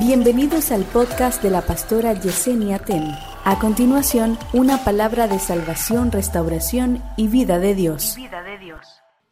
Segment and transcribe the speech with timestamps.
[0.00, 3.14] Bienvenidos al podcast de la pastora Yesenia Ten.
[3.44, 8.14] A continuación, una palabra de salvación, restauración y vida de Dios.
[8.16, 8.80] vida de Dios.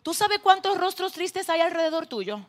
[0.02, 2.40] ¿Tú sabes cuántos rostros tristes hay alrededor tuyo?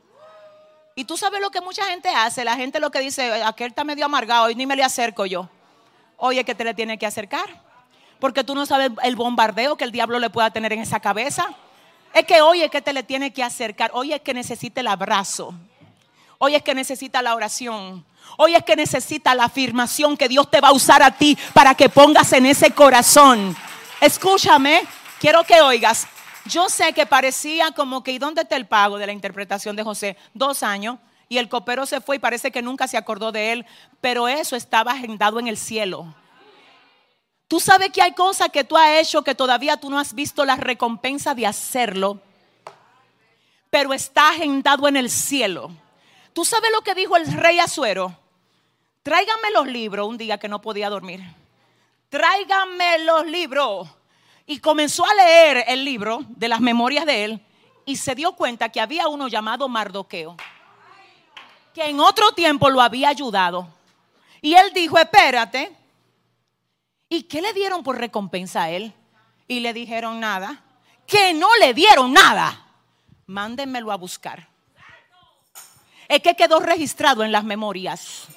[0.95, 2.43] Y tú sabes lo que mucha gente hace.
[2.43, 5.47] La gente lo que dice, aquel está medio amargado y ni me le acerco yo.
[6.17, 7.63] Oye, que te le tiene que acercar.
[8.19, 11.47] Porque tú no sabes el bombardeo que el diablo le pueda tener en esa cabeza.
[12.13, 13.91] Es que hoy es que te le tiene que acercar.
[13.93, 15.53] Hoy es que necesita el abrazo.
[16.41, 18.05] Hoy es que necesita la oración.
[18.37, 21.75] Hoy es que necesita la afirmación que Dios te va a usar a ti para
[21.75, 23.57] que pongas en ese corazón.
[23.99, 24.83] Escúchame,
[25.19, 26.07] quiero que oigas.
[26.45, 29.83] Yo sé que parecía como que, ¿y dónde está el pago de la interpretación de
[29.83, 30.15] José?
[30.33, 30.99] Dos años.
[31.27, 33.65] Y el copero se fue y parece que nunca se acordó de él.
[33.99, 36.15] Pero eso estaba agendado en el cielo.
[37.49, 40.45] Tú sabes que hay cosas que tú has hecho que todavía tú no has visto
[40.45, 42.21] la recompensa de hacerlo.
[43.69, 45.69] Pero está agendado en el cielo.
[46.33, 48.17] ¿Tú sabes lo que dijo el rey Azuero?
[49.03, 51.21] Tráigame los libros un día que no podía dormir.
[52.09, 53.87] Tráigame los libros.
[54.45, 57.45] Y comenzó a leer el libro de las memorias de él
[57.85, 60.35] y se dio cuenta que había uno llamado Mardoqueo,
[61.73, 63.67] que en otro tiempo lo había ayudado.
[64.41, 65.75] Y él dijo, espérate.
[67.09, 68.93] ¿Y qué le dieron por recompensa a él?
[69.47, 70.63] Y le dijeron nada.
[71.07, 72.67] Que no le dieron nada.
[73.25, 74.47] Mándenmelo a buscar.
[76.09, 78.27] Es que quedó registrado en las memorias.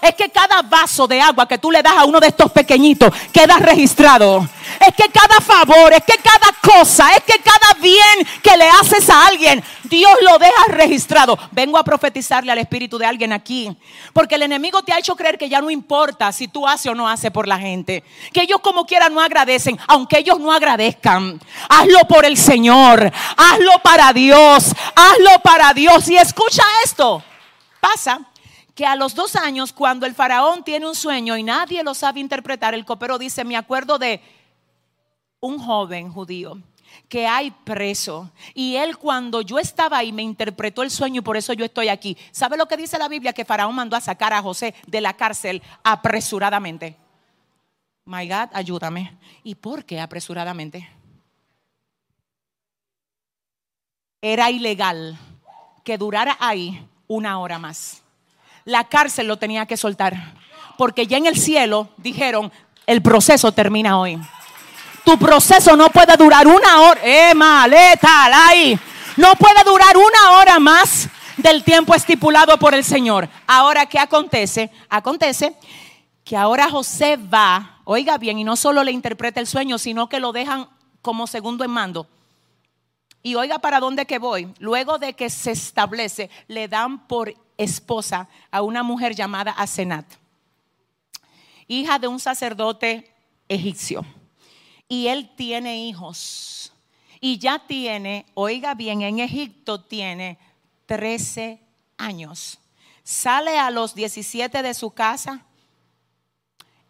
[0.00, 3.12] Es que cada vaso de agua que tú le das a uno de estos pequeñitos
[3.32, 4.46] queda registrado.
[4.80, 9.08] Es que cada favor, es que cada cosa, es que cada bien que le haces
[9.08, 11.38] a alguien, Dios lo deja registrado.
[11.52, 13.74] Vengo a profetizarle al espíritu de alguien aquí.
[14.12, 16.94] Porque el enemigo te ha hecho creer que ya no importa si tú haces o
[16.94, 18.04] no haces por la gente.
[18.32, 21.40] Que ellos como quiera no agradecen, aunque ellos no agradezcan.
[21.68, 23.10] Hazlo por el Señor.
[23.36, 24.74] Hazlo para Dios.
[24.94, 26.08] Hazlo para Dios.
[26.08, 27.22] Y escucha esto.
[27.80, 28.20] Pasa
[28.76, 32.20] que a los dos años, cuando el faraón tiene un sueño y nadie lo sabe
[32.20, 34.20] interpretar, el copero dice, me acuerdo de
[35.40, 36.58] un joven judío
[37.08, 38.30] que hay preso.
[38.52, 41.88] Y él cuando yo estaba ahí me interpretó el sueño y por eso yo estoy
[41.88, 42.18] aquí.
[42.32, 43.32] ¿Sabe lo que dice la Biblia?
[43.32, 46.98] Que Faraón mandó a sacar a José de la cárcel apresuradamente.
[48.04, 49.16] My God, ayúdame.
[49.42, 50.86] ¿Y por qué apresuradamente?
[54.20, 55.16] Era ilegal
[55.82, 58.02] que durara ahí una hora más
[58.66, 60.34] la cárcel lo tenía que soltar.
[60.76, 62.52] Porque ya en el cielo dijeron,
[62.86, 64.20] el proceso termina hoy.
[65.04, 67.00] Tu proceso no puede durar una hora.
[67.02, 67.32] Eh,
[68.34, 68.78] ahí.
[69.16, 73.28] No puede durar una hora más del tiempo estipulado por el Señor.
[73.46, 74.70] Ahora, ¿qué acontece?
[74.90, 75.54] Acontece
[76.24, 80.18] que ahora José va, oiga bien, y no solo le interpreta el sueño, sino que
[80.18, 80.68] lo dejan
[81.02, 82.08] como segundo en mando.
[83.22, 84.52] Y oiga para dónde que voy.
[84.58, 90.06] Luego de que se establece, le dan por esposa a una mujer llamada Asenat,
[91.68, 93.12] hija de un sacerdote
[93.48, 94.04] egipcio.
[94.88, 96.72] Y él tiene hijos.
[97.20, 100.38] Y ya tiene, oiga bien, en Egipto tiene
[100.86, 101.60] 13
[101.98, 102.58] años.
[103.02, 105.44] Sale a los 17 de su casa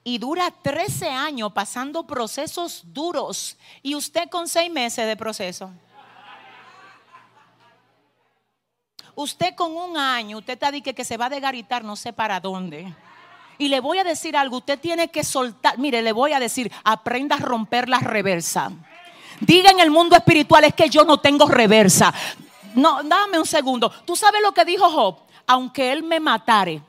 [0.05, 3.56] y dura 13 años pasando procesos duros.
[3.82, 5.71] Y usted con seis meses de proceso.
[9.16, 12.38] Usted con un año, usted está diciendo que se va a degaritar no sé para
[12.38, 12.93] dónde.
[13.56, 16.71] Y le voy a decir algo, usted tiene que soltar, mire, le voy a decir,
[16.84, 18.71] aprenda a romper la reversa.
[19.41, 22.12] Diga en el mundo espiritual es que yo no tengo reversa.
[22.75, 23.91] No, dame un segundo.
[24.05, 25.16] ¿Tú sabes lo que dijo Job?
[25.47, 26.82] Aunque él me matare,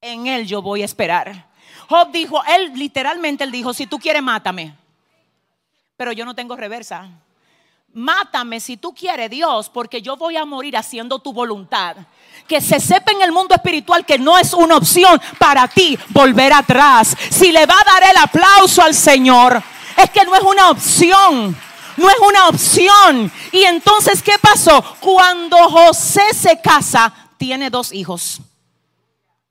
[0.00, 1.46] en él yo voy a esperar.
[1.88, 4.74] Job dijo, él literalmente él dijo, si tú quieres mátame.
[5.96, 7.08] Pero yo no tengo reversa.
[7.94, 11.96] Mátame si tú quieres, Dios, porque yo voy a morir haciendo tu voluntad.
[12.48, 16.52] Que se sepa en el mundo espiritual que no es una opción para ti volver
[16.52, 17.16] atrás.
[17.30, 19.62] Si le va a dar el aplauso al Señor,
[19.96, 21.56] es que no es una opción.
[21.96, 23.30] No es una opción.
[23.52, 24.82] Y entonces, ¿qué pasó?
[25.00, 28.40] Cuando José se casa, tiene dos hijos.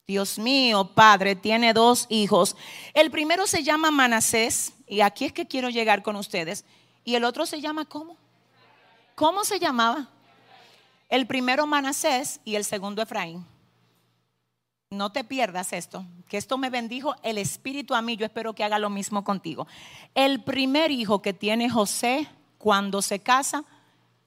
[0.08, 2.56] Dios mío, padre, tiene dos hijos.
[2.94, 6.66] El primero se llama Manasés, y aquí es que quiero llegar con ustedes.
[7.06, 8.18] Y el otro se llama ¿cómo?
[9.16, 10.08] ¿Cómo se llamaba?
[11.10, 13.46] El primero Manasés y el segundo Efraín.
[14.90, 18.64] No te pierdas esto, que esto me bendijo el Espíritu a mí, yo espero que
[18.64, 19.68] haga lo mismo contigo.
[20.16, 22.28] El primer hijo que tiene José
[22.58, 23.64] cuando se casa,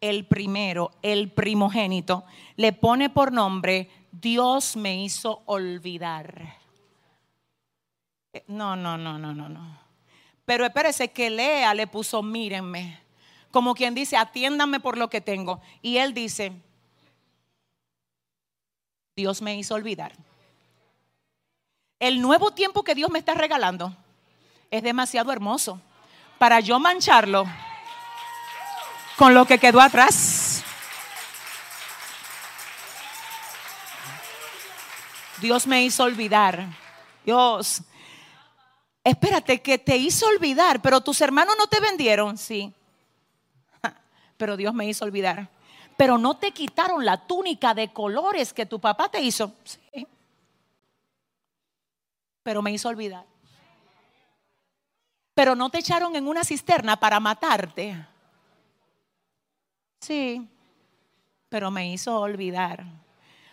[0.00, 2.24] el primero, el primogénito,
[2.56, 6.58] le pone por nombre, Dios me hizo olvidar.
[8.46, 9.78] No, no, no, no, no, no.
[10.46, 13.03] Pero espérese que Lea le puso, mírenme
[13.54, 15.60] como quien dice, atiéndame por lo que tengo.
[15.80, 16.50] Y él dice,
[19.14, 20.10] Dios me hizo olvidar.
[22.00, 23.96] El nuevo tiempo que Dios me está regalando
[24.72, 25.80] es demasiado hermoso
[26.36, 27.46] para yo mancharlo
[29.16, 30.64] con lo que quedó atrás.
[35.40, 36.70] Dios me hizo olvidar.
[37.24, 37.82] Dios,
[39.04, 42.74] espérate, que te hizo olvidar, pero tus hermanos no te vendieron, sí.
[44.36, 45.48] Pero Dios me hizo olvidar.
[45.96, 50.06] Pero no te quitaron la túnica de colores que tu papá te hizo, sí.
[52.42, 53.24] Pero me hizo olvidar.
[55.34, 58.06] Pero no te echaron en una cisterna para matarte.
[60.00, 60.46] Sí,
[61.48, 62.84] pero me hizo olvidar.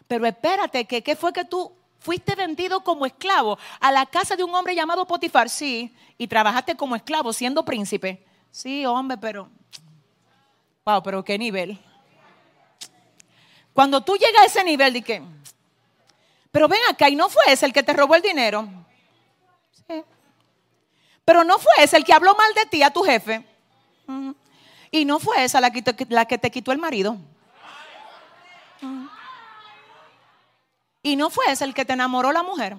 [0.08, 4.44] Pero espérate, que ¿qué fue que tú fuiste vendido como esclavo a la casa de
[4.44, 5.50] un hombre llamado Potifar?
[5.50, 8.26] Sí, y trabajaste como esclavo siendo príncipe.
[8.52, 9.50] Sí, hombre, pero
[11.04, 11.80] pero qué nivel.
[13.74, 15.22] Cuando tú llegas a ese nivel de que
[16.52, 18.68] pero ven acá, y no fue ese el que te robó el dinero.
[19.88, 20.04] Sí.
[21.24, 23.46] Pero no fue ese el que habló mal de ti a tu jefe.
[24.92, 27.18] Y no fue esa la que, te, la que te quitó el marido.
[31.02, 32.76] Y no fue ese el que te enamoró la mujer.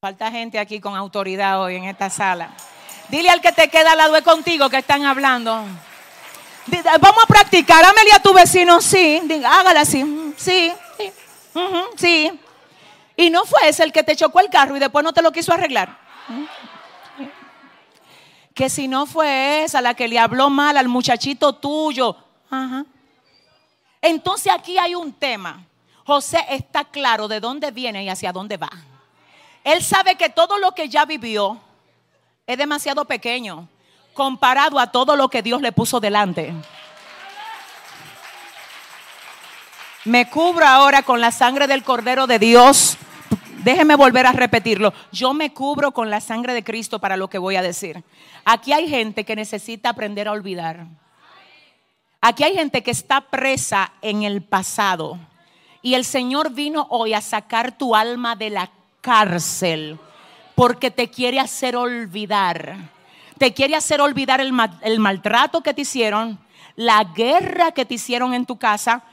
[0.00, 2.54] Falta gente aquí con autoridad hoy en esta sala.
[3.08, 5.64] Dile al que te queda al lado de contigo que están hablando.
[7.00, 7.84] Vamos a practicar.
[7.84, 9.20] Ámele a tu vecino, sí.
[9.44, 10.34] Hágala así.
[10.36, 11.12] Sí, sí.
[11.96, 12.40] sí.
[13.16, 15.32] Y no fue ese el que te chocó el carro y después no te lo
[15.32, 15.96] quiso arreglar
[18.58, 22.16] que si no fue esa la que le habló mal al muchachito tuyo.
[24.02, 25.64] Entonces aquí hay un tema.
[26.04, 28.68] José está claro de dónde viene y hacia dónde va.
[29.62, 31.60] Él sabe que todo lo que ya vivió
[32.48, 33.68] es demasiado pequeño
[34.14, 36.52] comparado a todo lo que Dios le puso delante.
[40.04, 42.98] Me cubro ahora con la sangre del Cordero de Dios
[43.58, 44.94] Déjeme volver a repetirlo.
[45.10, 48.04] Yo me cubro con la sangre de Cristo para lo que voy a decir.
[48.44, 50.86] Aquí hay gente que necesita aprender a olvidar.
[52.20, 55.18] Aquí hay gente que está presa en el pasado.
[55.82, 59.98] Y el Señor vino hoy a sacar tu alma de la cárcel
[60.58, 62.90] porque te quiere hacer olvidar.
[63.38, 66.36] Te quiere hacer olvidar el, maltrato que te hicieron,
[66.74, 69.04] la guerra que te hicieron en tu casa,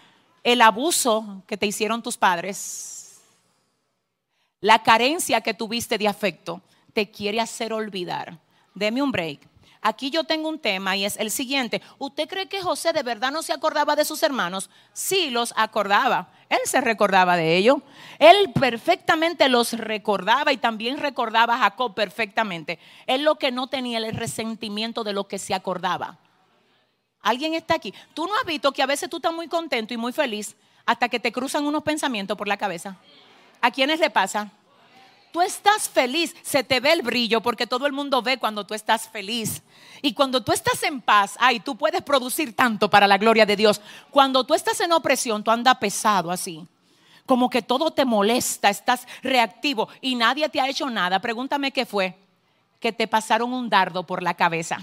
[0.44, 2.94] el abuso que te hicieron tus padres
[4.62, 6.60] la carencia que tuviste de afecto
[6.94, 8.40] te quiere hacer olvidar.
[8.74, 9.40] Deme un break.
[9.88, 11.80] Aquí yo tengo un tema y es el siguiente.
[12.00, 14.72] ¿Usted cree que José de verdad no se acordaba de sus hermanos?
[14.94, 16.30] Sí, los acordaba.
[16.50, 17.78] Él se recordaba de ellos.
[18.18, 22.80] Él perfectamente los recordaba y también recordaba a Jacob perfectamente.
[23.06, 26.18] Él lo que no tenía el resentimiento de lo que se acordaba.
[27.22, 27.94] ¿Alguien está aquí?
[28.16, 30.56] Tú no has visto que a veces tú estás muy contento y muy feliz
[30.88, 32.98] hasta que te cruzan unos pensamientos por la cabeza.
[33.62, 34.52] ¿A quiénes le pasa?
[35.36, 38.74] Tú estás feliz, se te ve el brillo porque todo el mundo ve cuando tú
[38.74, 39.64] estás feliz.
[40.02, 43.58] Y cuando tú estás en paz, ay, tú puedes producir tanto para la gloria de
[43.58, 43.82] Dios.
[44.12, 46.66] Cuando tú estás en opresión, tú andas pesado así.
[47.26, 51.20] Como que todo te molesta, estás reactivo y nadie te ha hecho nada.
[51.20, 52.18] Pregúntame qué fue.
[52.80, 54.78] Que te pasaron un dardo por la cabeza.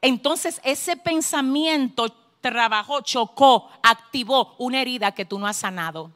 [0.00, 2.06] Entonces ese pensamiento
[2.40, 6.12] trabajó, chocó, activó una herida que tú no has sanado.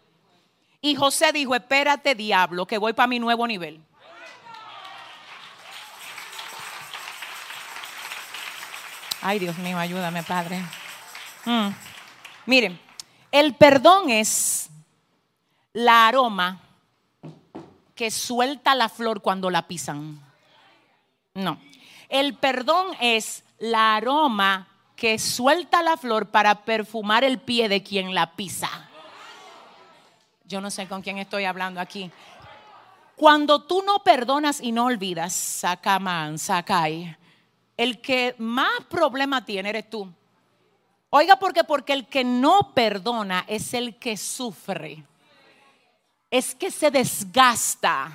[0.84, 3.80] Y José dijo, espérate diablo, que voy para mi nuevo nivel.
[9.22, 10.60] Ay, Dios mío, ayúdame, Padre.
[11.46, 11.68] Mm.
[12.44, 12.78] Miren,
[13.32, 14.68] el perdón es
[15.72, 16.60] la aroma
[17.94, 20.20] que suelta la flor cuando la pisan.
[21.32, 21.58] No,
[22.10, 28.14] el perdón es la aroma que suelta la flor para perfumar el pie de quien
[28.14, 28.83] la pisa.
[30.46, 32.10] Yo no sé con quién estoy hablando aquí.
[33.16, 37.16] Cuando tú no perdonas y no olvidas, sacaman, sacai,
[37.76, 40.12] el que más problema tiene eres tú.
[41.08, 41.64] Oiga, ¿por qué?
[41.64, 45.04] Porque el que no perdona es el que sufre.
[46.30, 48.12] Es que se desgasta.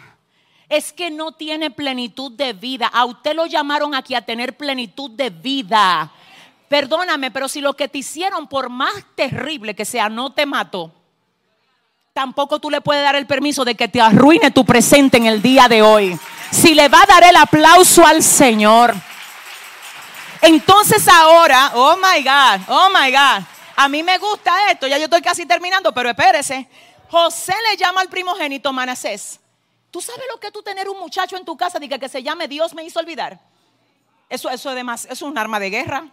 [0.67, 2.87] Es que no tiene plenitud de vida.
[2.87, 6.11] A usted lo llamaron aquí a tener plenitud de vida.
[6.67, 10.93] Perdóname, pero si lo que te hicieron, por más terrible que sea, no te mató
[12.19, 15.41] tampoco tú le puedes dar el permiso de que te arruine tu presente en el
[15.41, 16.19] día de hoy.
[16.51, 18.93] Si le va a dar el aplauso al Señor.
[20.41, 25.05] Entonces ahora, oh my God, oh my God, a mí me gusta esto, ya yo
[25.05, 26.67] estoy casi terminando, pero espérese.
[27.09, 29.39] José le llama al primogénito Manasés.
[29.89, 32.49] ¿Tú sabes lo que tú tener un muchacho en tu casa diga que se llame
[32.49, 33.39] Dios me hizo olvidar?
[34.27, 36.03] Eso, eso, además, es un arma de guerra.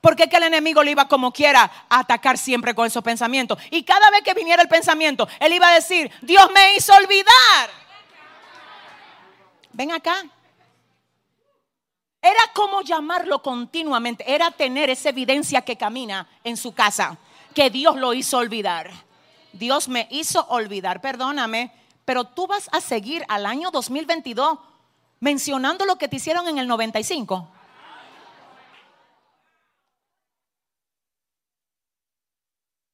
[0.00, 3.58] Porque que el enemigo le iba como quiera a atacar siempre con esos pensamientos.
[3.70, 7.70] Y cada vez que viniera el pensamiento, él iba a decir, Dios me hizo olvidar.
[9.72, 10.24] Ven acá.
[12.22, 17.16] Era como llamarlo continuamente, era tener esa evidencia que camina en su casa,
[17.54, 18.90] que Dios lo hizo olvidar.
[19.54, 21.72] Dios me hizo olvidar, perdóname,
[22.04, 24.58] pero tú vas a seguir al año 2022
[25.20, 27.48] mencionando lo que te hicieron en el 95.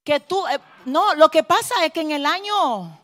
[0.06, 2.96] Que tú, eh, no, lo que pasa es que en el año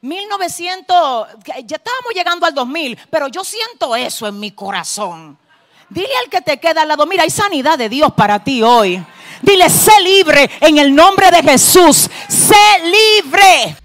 [0.00, 1.28] 1900,
[1.64, 5.38] ya estábamos llegando al 2000, pero yo siento eso en mi corazón.
[5.88, 9.00] Dile al que te queda al lado, mira, hay sanidad de Dios para ti hoy.
[9.40, 12.10] Dile, sé libre en el nombre de Jesús.
[12.28, 13.76] Sé libre.